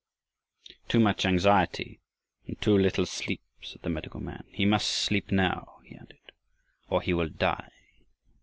[0.89, 2.01] "Too much anxiety
[2.47, 4.45] and too little sleep," said the medical man.
[4.51, 6.31] "He must sleep now," he added,
[6.89, 7.69] "or he will die."